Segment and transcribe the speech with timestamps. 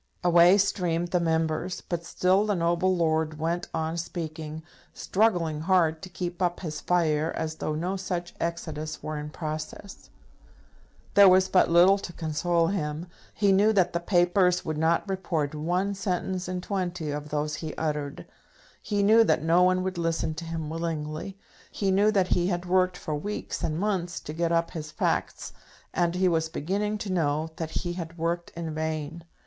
[0.23, 4.63] Away streamed the Members, but still the noble lord went on speaking,
[4.95, 10.09] struggling hard to keep up his fire as though no such exodus were in process.
[11.13, 13.05] There was but little to console him.
[13.35, 17.75] He knew that the papers would not report one sentence in twenty of those he
[17.75, 18.25] uttered.
[18.81, 21.37] He knew that no one would listen to him willingly.
[21.71, 25.53] He knew that he had worked for weeks and months to get up his facts,
[25.93, 29.25] and he was beginning to know that he had worked in vain.